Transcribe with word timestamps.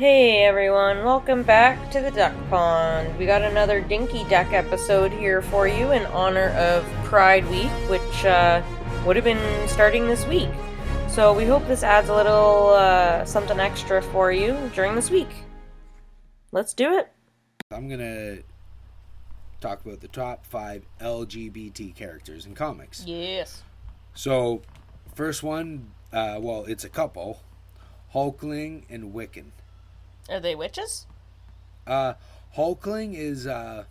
Hey 0.00 0.44
everyone, 0.44 1.04
welcome 1.04 1.42
back 1.42 1.90
to 1.90 2.00
the 2.00 2.10
Duck 2.10 2.32
Pond. 2.48 3.18
We 3.18 3.26
got 3.26 3.42
another 3.42 3.82
Dinky 3.82 4.24
Duck 4.30 4.50
episode 4.50 5.12
here 5.12 5.42
for 5.42 5.68
you 5.68 5.92
in 5.92 6.06
honor 6.06 6.52
of 6.56 6.86
Pride 7.04 7.46
Week, 7.50 7.70
which 7.90 8.24
uh, 8.24 8.62
would 9.04 9.14
have 9.16 9.26
been 9.26 9.68
starting 9.68 10.06
this 10.06 10.26
week. 10.26 10.48
So 11.06 11.34
we 11.34 11.44
hope 11.44 11.68
this 11.68 11.82
adds 11.82 12.08
a 12.08 12.14
little 12.14 12.70
uh, 12.70 13.26
something 13.26 13.60
extra 13.60 14.00
for 14.00 14.32
you 14.32 14.70
during 14.74 14.94
this 14.94 15.10
week. 15.10 15.28
Let's 16.50 16.72
do 16.72 16.94
it. 16.94 17.12
I'm 17.70 17.86
gonna 17.90 18.38
talk 19.60 19.84
about 19.84 20.00
the 20.00 20.08
top 20.08 20.46
five 20.46 20.86
LGBT 21.02 21.94
characters 21.94 22.46
in 22.46 22.54
comics. 22.54 23.04
Yes. 23.06 23.64
So, 24.14 24.62
first 25.14 25.42
one, 25.42 25.90
uh, 26.10 26.38
well, 26.40 26.64
it's 26.64 26.84
a 26.84 26.88
couple, 26.88 27.42
Hulkling 28.14 28.84
and 28.88 29.12
Wiccan. 29.12 29.50
Are 30.30 30.40
they 30.40 30.54
witches? 30.54 31.06
Uh, 31.86 32.14
Hulkling 32.56 33.14
is 33.14 33.46
uh, 33.46 33.84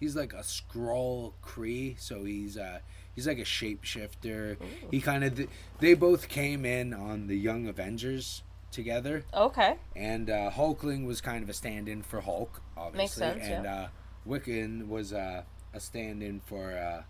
he's 0.00 0.16
like 0.16 0.32
a 0.32 0.38
Skrull 0.42 1.32
Kree, 1.42 1.98
so 1.98 2.24
he's 2.24 2.56
uh, 2.58 2.80
he's 3.14 3.26
like 3.26 3.38
a 3.38 3.44
shapeshifter. 3.44 4.56
He 4.90 5.00
kind 5.00 5.24
of 5.24 5.48
they 5.80 5.94
both 5.94 6.28
came 6.28 6.64
in 6.64 6.92
on 6.92 7.26
the 7.26 7.36
Young 7.36 7.66
Avengers 7.66 8.42
together, 8.70 9.24
Okay. 9.32 9.76
and 9.96 10.28
uh, 10.28 10.50
Hulkling 10.50 11.06
was 11.06 11.20
kind 11.22 11.42
of 11.42 11.48
a 11.48 11.54
stand-in 11.54 12.02
for 12.02 12.20
Hulk, 12.20 12.60
obviously, 12.76 12.98
Makes 13.26 13.36
sense, 13.40 13.44
and 13.50 13.64
yeah. 13.64 13.74
uh, 13.84 13.88
Wiccan 14.28 14.88
was 14.88 15.12
uh, 15.12 15.42
a 15.72 15.80
stand-in 15.80 16.40
for. 16.40 16.72
Uh, 16.76 17.02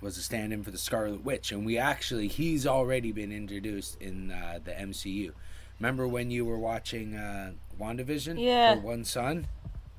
was 0.00 0.16
a 0.16 0.22
stand-in 0.22 0.62
for 0.62 0.70
the 0.70 0.78
Scarlet 0.78 1.24
Witch, 1.24 1.50
and 1.50 1.66
we 1.66 1.76
actually 1.76 2.28
he's 2.28 2.66
already 2.66 3.10
been 3.10 3.32
introduced 3.32 4.00
in 4.00 4.30
uh, 4.30 4.60
the 4.62 4.70
MCU. 4.70 5.32
Remember 5.80 6.06
when 6.08 6.30
you 6.30 6.44
were 6.44 6.58
watching 6.58 7.14
uh, 7.14 7.52
WandaVision? 7.80 8.42
Yeah. 8.42 8.74
Her 8.74 8.80
one 8.80 9.04
son. 9.04 9.46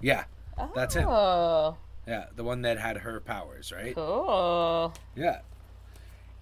Yeah, 0.01 0.25
Oh. 0.57 0.69
That's 0.75 0.95
him. 0.95 1.07
Oh, 1.07 1.77
yeah, 2.05 2.25
the 2.35 2.43
one 2.43 2.63
that 2.63 2.77
had 2.79 2.97
her 2.97 3.19
powers, 3.21 3.71
right? 3.71 3.95
cool. 3.95 4.93
Yeah. 5.15 5.39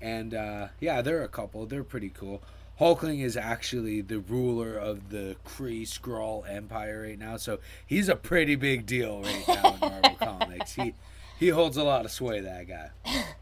And 0.02 0.34
uh, 0.34 0.68
yeah, 0.80 1.02
they're 1.02 1.24
a 1.24 1.28
couple. 1.28 1.66
They're 1.68 1.84
pretty 1.84 2.10
cool. 2.10 2.42
Hulkling 2.80 3.24
is 3.24 3.36
actually 3.38 4.02
the 4.02 4.20
ruler 4.20 4.76
of 4.76 5.10
the 5.10 5.36
Kree 5.46 5.82
Skrull 5.84 6.48
Empire 6.50 7.04
right 7.08 7.18
now, 7.18 7.38
so 7.38 7.60
he's 7.86 8.08
a 8.08 8.16
pretty 8.16 8.56
big 8.56 8.86
deal 8.86 9.22
right 9.24 9.48
now 9.48 9.74
in 9.74 9.80
Marvel 9.80 10.16
Comics. 10.20 10.74
He 10.74 10.94
he 11.40 11.50
holds 11.50 11.78
a 11.78 11.84
lot 11.84 12.06
of 12.06 12.12
sway, 12.12 12.40
that 12.42 12.68
guy. 12.68 12.92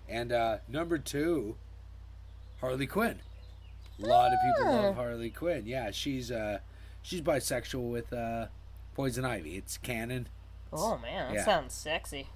And 0.09 0.31
uh, 0.31 0.57
number 0.69 0.97
two, 0.97 1.55
Harley 2.61 2.87
Quinn. 2.87 3.19
A 4.01 4.05
lot 4.05 4.31
of 4.33 4.37
people 4.45 4.71
Ah. 4.71 4.81
love 4.83 4.95
Harley 4.95 5.29
Quinn. 5.29 5.63
Yeah, 5.65 5.91
she's 5.91 6.31
uh 6.31 6.59
she's 7.01 7.21
bisexual 7.21 7.89
with 7.91 8.11
uh 8.13 8.47
Poison 8.93 9.25
Ivy. 9.25 9.55
It's 9.57 9.77
canon. 9.77 10.27
Oh 10.73 10.97
man, 10.97 11.29
that 11.29 11.35
Yeah. 11.35 11.45
sounds 11.45 11.73
sexy. 11.73 12.27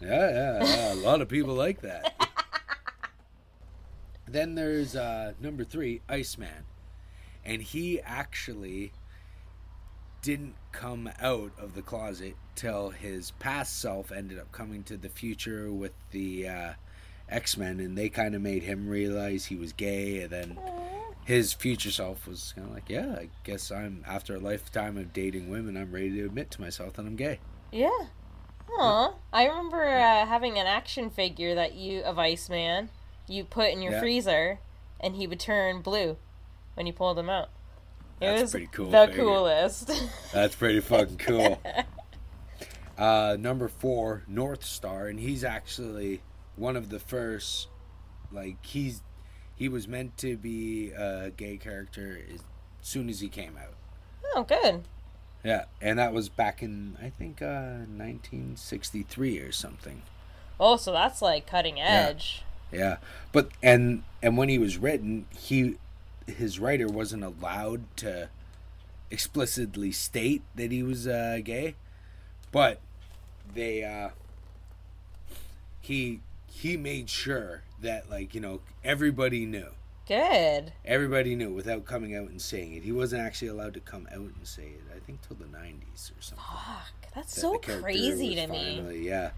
Yeah, 0.00 0.30
yeah, 0.30 0.64
yeah. 0.64 0.92
A 0.92 0.94
lot 0.94 1.20
of 1.20 1.28
people 1.28 1.54
like 1.54 1.80
that. 1.82 2.14
then 4.26 4.54
there's 4.54 4.94
uh, 4.94 5.32
number 5.40 5.64
three, 5.64 6.00
Iceman. 6.08 6.64
And 7.44 7.62
he 7.62 8.00
actually 8.00 8.92
didn't 10.22 10.54
come 10.72 11.10
out 11.20 11.52
of 11.58 11.74
the 11.74 11.82
closet 11.82 12.34
till 12.54 12.90
his 12.90 13.30
past 13.32 13.80
self 13.80 14.12
ended 14.12 14.38
up 14.38 14.52
coming 14.52 14.82
to 14.84 14.96
the 14.96 15.08
future 15.08 15.72
with 15.72 15.92
the 16.10 16.46
uh, 16.48 16.72
X 17.28 17.56
Men, 17.56 17.80
and 17.80 17.96
they 17.96 18.08
kind 18.08 18.34
of 18.34 18.42
made 18.42 18.62
him 18.62 18.88
realize 18.88 19.46
he 19.46 19.56
was 19.56 19.72
gay. 19.72 20.22
And 20.22 20.30
then 20.30 20.58
his 21.24 21.52
future 21.52 21.90
self 21.90 22.26
was 22.26 22.52
kind 22.56 22.66
of 22.68 22.74
like, 22.74 22.88
"Yeah, 22.88 23.16
I 23.18 23.28
guess 23.44 23.70
I'm 23.70 24.04
after 24.06 24.34
a 24.36 24.38
lifetime 24.38 24.96
of 24.96 25.12
dating 25.12 25.50
women, 25.50 25.76
I'm 25.76 25.92
ready 25.92 26.10
to 26.12 26.24
admit 26.26 26.50
to 26.52 26.60
myself 26.60 26.94
that 26.94 27.02
I'm 27.06 27.16
gay." 27.16 27.40
Yeah. 27.72 27.90
Aw. 28.78 29.14
I 29.32 29.46
remember 29.46 29.82
uh, 29.88 30.26
having 30.26 30.58
an 30.58 30.66
action 30.66 31.10
figure 31.10 31.54
that 31.54 31.74
you 31.74 32.00
of 32.02 32.18
Iceman 32.18 32.90
you 33.26 33.44
put 33.44 33.70
in 33.70 33.82
your 33.82 33.92
Yeah. 33.92 34.00
freezer, 34.00 34.58
and 35.00 35.16
he 35.16 35.26
would 35.26 35.40
turn 35.40 35.80
blue 35.82 36.16
when 36.74 36.86
you 36.86 36.92
pulled 36.92 37.18
him 37.18 37.28
out. 37.30 37.48
It 38.20 38.26
That's 38.26 38.42
was 38.42 38.50
pretty 38.52 38.68
cool 38.72 38.90
The 38.90 39.06
figure. 39.06 39.22
coolest. 39.24 39.90
That's 40.32 40.54
pretty 40.56 40.80
fucking 40.80 41.18
cool. 41.18 41.60
uh, 42.98 43.36
number 43.38 43.68
four, 43.68 44.22
North 44.26 44.64
Star, 44.64 45.06
and 45.06 45.20
he's 45.20 45.44
actually 45.44 46.20
one 46.58 46.76
of 46.76 46.90
the 46.90 46.98
first. 46.98 47.68
Like 48.30 48.64
he's 48.64 49.02
he 49.56 49.68
was 49.68 49.88
meant 49.88 50.16
to 50.18 50.36
be 50.36 50.90
a 50.90 51.30
gay 51.36 51.56
character 51.56 52.20
as 52.32 52.40
soon 52.80 53.08
as 53.08 53.20
he 53.20 53.28
came 53.28 53.56
out. 53.56 53.74
oh, 54.34 54.44
good. 54.44 54.84
Yeah, 55.44 55.64
and 55.80 55.98
that 55.98 56.12
was 56.12 56.28
back 56.28 56.62
in 56.62 56.96
I 57.00 57.10
think 57.10 57.40
uh, 57.40 57.86
1963 57.86 59.38
or 59.40 59.52
something. 59.52 60.02
Oh, 60.60 60.76
so 60.76 60.92
that's 60.92 61.22
like 61.22 61.46
cutting 61.46 61.80
edge. 61.80 62.42
Yeah, 62.70 62.78
yeah. 62.78 62.96
but 63.32 63.50
and 63.62 64.02
and 64.22 64.36
when 64.36 64.48
he 64.48 64.58
was 64.58 64.78
written, 64.78 65.26
he 65.36 65.76
his 66.26 66.58
writer 66.58 66.86
wasn't 66.86 67.24
allowed 67.24 67.84
to 67.98 68.28
explicitly 69.10 69.92
state 69.92 70.42
that 70.54 70.70
he 70.70 70.82
was 70.82 71.06
uh, 71.06 71.38
gay, 71.42 71.74
but 72.52 72.80
they 73.54 73.84
uh, 73.84 74.10
he 75.80 76.20
he 76.50 76.76
made 76.76 77.08
sure 77.10 77.62
that 77.80 78.10
like 78.10 78.34
you 78.34 78.40
know 78.40 78.60
everybody 78.82 79.46
knew 79.46 79.68
Good. 80.06 80.72
everybody 80.84 81.34
knew 81.34 81.52
without 81.52 81.84
coming 81.84 82.16
out 82.16 82.28
and 82.28 82.40
saying 82.40 82.74
it. 82.74 82.82
He 82.82 82.92
wasn't 82.92 83.22
actually 83.22 83.48
allowed 83.48 83.74
to 83.74 83.80
come 83.80 84.08
out 84.10 84.32
and 84.36 84.46
say 84.46 84.62
it. 84.62 84.82
I 84.94 84.98
think 85.00 85.20
till 85.20 85.36
the 85.36 85.44
90s 85.44 86.10
or 86.10 86.22
something. 86.22 86.44
Fuck, 86.44 87.14
that's 87.14 87.34
that 87.34 87.40
so 87.40 87.58
crazy 87.58 88.34
to 88.34 88.46
me. 88.46 89.02
Yeah, 89.06 89.30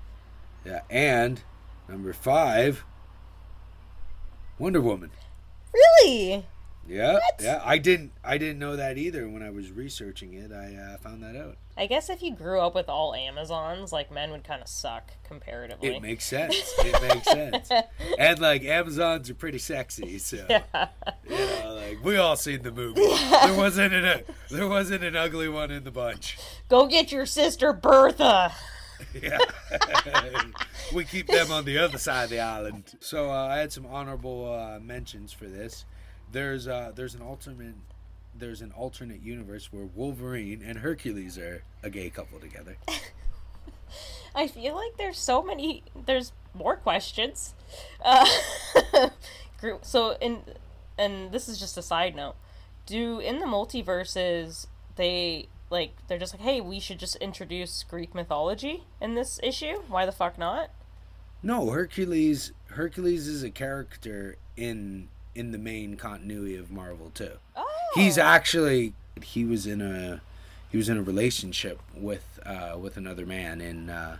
yeah, 0.65 0.82
and 0.88 1.43
number 1.88 2.12
five, 2.12 2.84
Wonder 4.59 4.81
Woman. 4.81 5.10
Really? 5.72 6.47
Yeah, 6.88 7.18
yeah. 7.41 7.62
I 7.64 7.78
didn't, 7.78 8.12
I 8.24 8.36
didn't 8.36 8.58
know 8.58 8.74
that 8.76 8.98
either 8.98 9.28
when 9.28 9.42
I 9.42 9.50
was 9.50 9.70
researching 9.70 10.34
it. 10.34 10.50
I 10.50 10.74
uh, 10.74 10.96
found 10.98 11.22
that 11.22 11.36
out. 11.36 11.56
I 11.76 11.86
guess 11.86 12.10
if 12.10 12.22
you 12.22 12.34
grew 12.34 12.60
up 12.60 12.74
with 12.74 12.88
all 12.88 13.14
Amazons, 13.14 13.92
like 13.92 14.10
men 14.10 14.30
would 14.32 14.44
kind 14.44 14.60
of 14.60 14.68
suck 14.68 15.12
comparatively. 15.24 15.96
It 15.96 16.02
makes 16.02 16.24
sense. 16.24 16.56
It 16.80 17.00
makes 17.02 17.26
sense. 17.26 17.70
And 18.18 18.38
like 18.41 18.64
Amazons 18.64 19.30
are 19.30 19.34
pretty 19.34 19.58
sexy, 19.58 20.18
so 20.18 20.44
yeah. 20.50 20.88
you 21.28 21.36
know, 21.36 21.74
like 21.74 22.04
we 22.04 22.16
all 22.16 22.36
seen 22.36 22.62
the 22.62 22.72
movie. 22.72 23.00
There 23.00 23.56
wasn't 23.56 23.94
an, 23.94 24.22
there 24.50 24.68
wasn't 24.68 25.04
an 25.04 25.16
ugly 25.16 25.48
one 25.48 25.70
in 25.70 25.84
the 25.84 25.91
bunch. 25.91 26.38
Go 26.68 26.86
get 26.86 27.12
your 27.12 27.26
sister 27.26 27.72
Bertha. 27.72 28.52
Yeah. 29.20 29.38
we 30.92 31.04
keep 31.04 31.26
them 31.26 31.50
on 31.50 31.64
the 31.64 31.78
other 31.78 31.98
side 31.98 32.24
of 32.24 32.30
the 32.30 32.41
island. 32.41 32.97
So 33.00 33.30
uh, 33.30 33.47
I 33.47 33.56
had 33.56 33.72
some 33.72 33.86
honorable 33.86 34.52
uh, 34.52 34.78
mentions 34.78 35.32
for 35.32 35.47
this. 35.47 35.84
There's 36.32 36.68
uh, 36.68 36.92
there's 36.94 37.14
an 37.14 37.22
alternate 37.22 37.74
there's 38.34 38.60
an 38.60 38.72
alternate 38.72 39.22
universe 39.22 39.72
where 39.72 39.84
Wolverine 39.84 40.62
and 40.64 40.78
Hercules 40.78 41.38
are 41.38 41.62
a 41.82 41.91
gay 41.91 42.10
couple 42.10 42.38
together. 42.38 42.76
I 44.34 44.46
feel 44.46 44.74
like 44.74 44.96
there's 44.96 45.18
so 45.18 45.42
many. 45.42 45.82
There's 46.06 46.32
more 46.54 46.76
questions. 46.76 47.54
Uh, 48.04 48.26
so 49.82 50.16
in 50.20 50.42
and 50.98 51.32
this 51.32 51.48
is 51.48 51.58
just 51.58 51.76
a 51.76 51.82
side 51.82 52.14
note. 52.14 52.36
Do 52.86 53.18
in 53.18 53.41
the 53.41 53.47
multiverses 53.47 54.66
they 54.97 55.48
like 55.70 55.92
they're 56.06 56.18
just 56.18 56.34
like, 56.34 56.42
hey, 56.42 56.60
we 56.60 56.80
should 56.80 56.98
just 56.98 57.16
introduce 57.16 57.82
Greek 57.84 58.14
mythology 58.14 58.84
in 59.00 59.14
this 59.14 59.41
issue? 59.42 59.82
Why 59.88 60.06
the 60.06 60.12
fuck 60.12 60.38
not? 60.38 60.70
No, 61.42 61.70
Hercules 61.70 62.52
Hercules 62.66 63.26
is 63.26 63.42
a 63.42 63.50
character 63.50 64.36
in 64.56 65.08
in 65.34 65.52
the 65.52 65.58
main 65.58 65.96
continuity 65.96 66.56
of 66.56 66.70
Marvel 66.70 67.10
too. 67.14 67.32
Oh, 67.56 67.66
He's 67.94 68.18
actually 68.18 68.92
he 69.22 69.44
was 69.44 69.66
in 69.66 69.80
a 69.80 70.21
he 70.71 70.77
was 70.77 70.88
in 70.88 70.97
a 70.97 71.03
relationship 71.03 71.80
with 71.94 72.38
uh, 72.44 72.77
with 72.78 72.97
another 72.97 73.27
man 73.27 73.60
in 73.60 73.91
uh, 73.91 74.18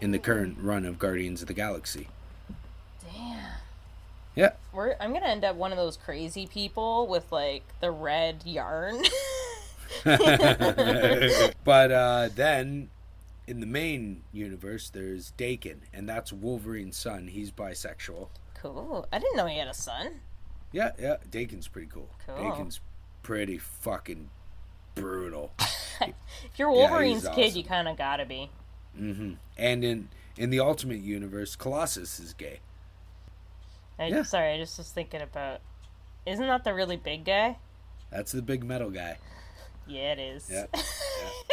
in 0.00 0.10
the 0.12 0.18
current 0.18 0.58
run 0.60 0.84
of 0.84 0.98
Guardians 0.98 1.42
of 1.42 1.48
the 1.48 1.54
Galaxy. 1.54 2.08
damn. 3.12 3.38
Yeah. 4.34 4.52
We're, 4.72 4.94
I'm 5.00 5.12
gonna 5.12 5.26
end 5.26 5.44
up 5.44 5.56
one 5.56 5.72
of 5.72 5.76
those 5.78 5.96
crazy 5.96 6.46
people 6.46 7.06
with 7.06 7.30
like 7.32 7.64
the 7.80 7.90
red 7.90 8.42
yarn. 8.46 9.02
but 10.04 11.90
uh, 11.92 12.28
then 12.34 12.88
in 13.46 13.60
the 13.60 13.66
main 13.66 14.22
universe, 14.32 14.88
there's 14.88 15.32
Daken, 15.36 15.78
and 15.92 16.08
that's 16.08 16.32
Wolverine's 16.32 16.96
son. 16.96 17.26
He's 17.28 17.50
bisexual. 17.50 18.28
cool. 18.54 19.06
I 19.12 19.18
didn't 19.18 19.36
know 19.36 19.46
he 19.46 19.58
had 19.58 19.68
a 19.68 19.74
son. 19.74 20.20
Yeah, 20.72 20.92
yeah. 20.98 21.16
Daken's 21.30 21.68
pretty 21.68 21.88
cool. 21.88 22.10
Cool. 22.26 22.36
Daken's 22.50 22.80
pretty 23.22 23.58
fucking 23.58 24.30
brutal. 24.94 25.52
If 26.02 26.58
you're 26.58 26.70
Yeah, 26.70 26.76
Wolverine's 26.88 27.28
kid, 27.28 27.48
awesome. 27.48 27.58
you 27.58 27.64
kind 27.64 27.86
of 27.86 27.98
gotta 27.98 28.24
be. 28.24 28.48
Mm-hmm. 28.98 29.34
And 29.58 29.84
in 29.84 30.08
in 30.38 30.48
the 30.48 30.58
Ultimate 30.60 31.00
Universe, 31.00 31.56
Colossus 31.56 32.18
is 32.18 32.32
gay. 32.32 32.60
I, 33.98 34.06
Yeah. 34.06 34.22
Sorry, 34.22 34.54
I 34.54 34.56
just 34.56 34.78
was 34.78 34.88
thinking 34.90 35.20
about. 35.20 35.60
Isn't 36.24 36.46
that 36.46 36.64
the 36.64 36.72
really 36.72 36.96
big 36.96 37.26
guy? 37.26 37.58
That's 38.10 38.32
the 38.32 38.40
big 38.40 38.64
metal 38.64 38.88
guy. 38.90 39.18
Yeah, 39.86 40.12
it 40.12 40.18
is. 40.20 40.48
Yeah. 40.50 40.64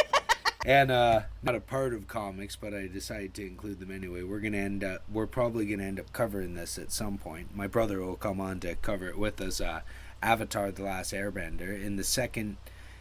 and 0.68 0.92
uh 0.92 1.22
not 1.42 1.56
a 1.56 1.60
part 1.62 1.94
of 1.94 2.08
comics 2.08 2.56
but 2.56 2.74
i 2.74 2.86
decided 2.88 3.34
to 3.34 3.42
include 3.48 3.80
them 3.80 3.90
anyway 3.90 4.22
we're 4.22 4.40
gonna 4.42 4.58
end 4.58 4.84
up 4.84 5.02
we're 5.12 5.26
probably 5.26 5.66
gonna 5.66 5.82
end 5.84 6.00
up 6.00 6.12
covering 6.14 6.54
this 6.56 6.78
at 6.78 6.92
some 6.92 7.18
point 7.18 7.56
my 7.56 7.66
brother 7.66 8.02
will 8.02 8.16
come 8.18 8.40
on 8.42 8.60
to 8.60 8.76
cover 8.76 9.08
it 9.08 9.18
with 9.18 9.40
us 9.42 9.60
uh 9.62 9.80
avatar 10.22 10.70
the 10.72 10.84
last 10.84 11.14
airbender 11.14 11.82
in 11.84 11.96
the 11.96 12.04
second 12.04 12.58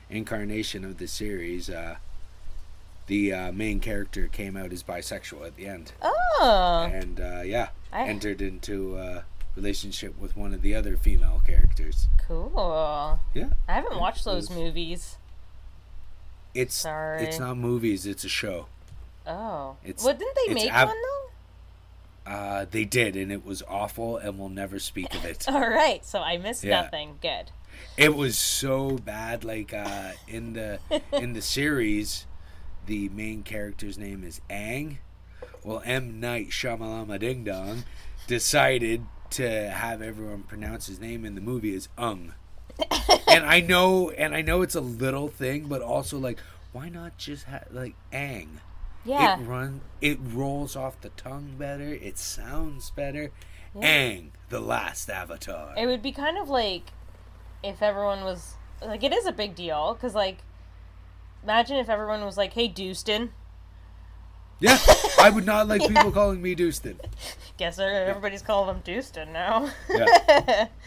incarnation 0.09 0.85
of 0.85 0.99
the 0.99 1.09
series 1.09 1.69
uh 1.69 1.97
the 3.09 3.33
uh, 3.33 3.53
main 3.53 3.79
character 3.81 4.27
came 4.27 4.57
out 4.57 4.73
as 4.73 4.83
bisexual 4.83 5.47
at 5.47 5.57
the 5.57 5.67
end 5.67 5.93
Oh. 6.03 6.89
and 6.93 7.21
uh 7.21 7.43
yeah 7.45 7.69
I- 7.93 8.05
entered 8.07 8.41
into 8.41 8.97
a 8.97 9.25
relationship 9.57 10.19
with 10.21 10.37
one 10.37 10.53
of 10.55 10.61
the 10.63 10.75
other 10.75 10.97
female 10.97 11.43
characters 11.45 12.07
Cool. 12.29 13.19
yeah 13.35 13.49
I 13.67 13.73
haven't 13.73 13.99
watched 13.99 14.25
those 14.25 14.51
movies. 14.51 15.17
It's 16.57 16.75
Sorry. 16.75 17.23
it's 17.25 17.39
not 17.39 17.57
movies 17.57 18.07
it's 18.07 18.25
a 18.25 18.29
show 18.29 18.67
Oh. 19.27 19.77
It's- 19.85 20.05
well, 20.05 20.15
didn't 20.15 20.37
they 20.47 20.55
make 20.55 20.73
ab- 20.73 20.89
one 20.89 20.97
though? 21.03 22.31
Uh, 22.33 22.67
they 22.71 22.85
did, 22.85 23.15
and 23.17 23.31
it 23.31 23.45
was 23.45 23.63
awful, 23.69 24.17
and 24.17 24.39
we'll 24.39 24.49
never 24.49 24.79
speak 24.81 25.15
of 25.15 25.25
it. 25.25 25.45
All 25.49 25.69
right, 25.69 26.05
so 26.05 26.21
I 26.21 26.37
missed 26.39 26.65
Yeah. 26.65 26.83
nothing. 26.83 27.19
Good. 27.23 27.51
it 27.97 28.15
was 28.17 28.37
so 28.39 28.99
bad. 28.99 29.45
Like 29.45 29.73
uh, 29.75 30.13
in 30.27 30.55
the 30.55 30.79
in 31.13 31.35
the 31.35 31.43
series, 31.43 32.27
the 32.87 33.09
main 33.11 33.43
character's 33.43 33.99
name 33.99 34.25
is 34.25 34.41
Aang. 34.51 34.99
Well, 35.65 35.83
M 35.85 36.19
Night 36.21 36.51
Shyamalama 36.51 37.19
Ding 37.19 37.45
Dong 37.45 37.85
decided 38.27 39.05
to 39.31 39.71
have 39.71 40.01
everyone 40.03 40.43
pronounce 40.45 40.87
his 40.87 41.01
name 41.01 41.25
in 41.25 41.35
the 41.35 41.41
movie 41.41 41.75
as 41.75 41.89
Ung. 41.99 42.35
And 43.29 43.45
I 43.45 43.61
know, 43.61 44.11
and 44.11 44.35
I 44.35 44.43
know 44.43 44.63
it's 44.63 44.75
a 44.75 44.81
little 44.81 45.29
thing, 45.29 45.67
but 45.67 45.83
also 45.83 46.19
like, 46.19 46.39
why 46.73 46.89
not 46.89 47.19
just 47.19 47.45
have 47.45 47.67
like 47.71 47.95
Aang? 48.13 48.49
Yeah. 49.05 49.39
It 49.39 49.45
run 49.45 49.83
it 50.01 50.19
rolls 50.23 50.75
off 50.75 51.01
the 51.01 51.11
tongue 51.11 51.55
better. 51.59 51.89
It 51.89 52.19
sounds 52.19 52.91
better. 52.91 53.31
Aang, 53.77 54.31
the 54.49 54.61
last 54.61 55.11
avatar. 55.11 55.75
It 55.77 55.87
would 55.87 56.03
be 56.03 56.13
kind 56.13 56.39
of 56.39 56.49
like 56.49 56.93
if 57.63 57.83
everyone 57.83 58.25
was 58.25 58.55
like, 58.85 59.03
it 59.05 59.13
is 59.13 59.27
a 59.27 59.33
big 59.33 59.55
deal 59.55 59.95
because 59.95 60.15
like, 60.15 60.39
imagine 61.43 61.77
if 61.77 61.89
everyone 61.89 62.25
was 62.25 62.37
like, 62.37 62.53
"Hey, 62.55 62.69
Dustin." 62.69 63.33
yeah, 64.61 64.79
I 65.21 65.31
would 65.31 65.45
not 65.47 65.69
like 65.69 65.87
people 65.87 66.11
calling 66.11 66.41
me 66.41 66.55
Dustin. 66.55 66.99
Guess 67.59 67.79
everybody's 67.79 68.43
calling 68.43 68.77
him 68.77 68.83
Dustin 68.85 69.33
now. 69.33 69.71
Yeah. 69.91 70.69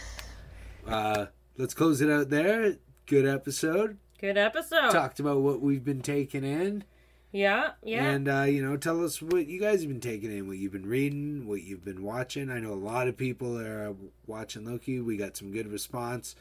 Uh, 0.88 1.28
let's 1.60 1.74
close 1.76 2.02
it 2.02 2.10
out 2.10 2.30
there. 2.30 2.78
Good 3.06 3.28
episode. 3.28 3.98
Good 4.20 4.38
episode. 4.38 4.90
Talked 4.92 5.20
about 5.20 5.42
what 5.42 5.62
we've 5.62 5.84
been 5.84 6.02
taking 6.02 6.44
in, 6.44 6.84
Yeah, 7.32 7.72
yeah. 7.84 8.04
and 8.10 8.28
uh, 8.28 8.42
you 8.44 8.64
know, 8.66 8.76
tell 8.78 9.04
us 9.06 9.22
what 9.22 9.46
you 9.48 9.60
guys 9.62 9.82
have 9.82 9.90
been 9.90 10.00
taking 10.02 10.36
in, 10.36 10.48
what 10.48 10.58
you've 10.58 10.72
been 10.72 10.88
reading, 10.88 11.46
what 11.48 11.62
you've 11.62 11.86
been 11.86 12.02
watching. 12.04 12.50
I 12.50 12.60
know 12.60 12.74
a 12.74 12.76
lot 12.76 13.08
of 13.08 13.16
people 13.16 13.58
are 13.60 13.96
watching 14.26 14.66
Loki. 14.66 15.00
We 15.00 15.16
got 15.18 15.38
some 15.38 15.52
good 15.52 15.72
response 15.72 16.36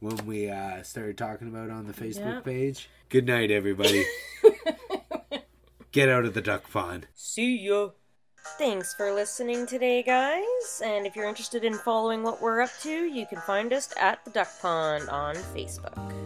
when 0.00 0.26
we 0.26 0.50
uh, 0.50 0.82
started 0.82 1.16
talking 1.16 1.48
about 1.48 1.66
it 1.66 1.72
on 1.72 1.86
the 1.86 1.92
Facebook 1.94 2.34
Yeah. 2.34 2.40
page. 2.40 2.88
Good 3.08 3.26
night, 3.26 3.50
everybody. 3.50 4.04
Get 5.92 6.08
out 6.08 6.24
of 6.24 6.34
the 6.34 6.40
duck 6.42 6.70
pond. 6.70 7.06
See 7.14 7.56
ya. 7.58 7.90
Thanks 8.46 8.92
for 8.92 9.10
listening 9.10 9.66
today, 9.66 10.02
guys. 10.02 10.82
And 10.84 11.06
if 11.06 11.16
you're 11.16 11.28
interested 11.28 11.64
in 11.64 11.74
following 11.74 12.22
what 12.22 12.42
we're 12.42 12.60
up 12.60 12.70
to, 12.82 12.90
you 12.90 13.26
can 13.26 13.40
find 13.40 13.72
us 13.72 13.88
at 13.98 14.22
the 14.24 14.30
Duck 14.30 14.48
Pond 14.60 15.08
on 15.08 15.34
Facebook. 15.34 16.23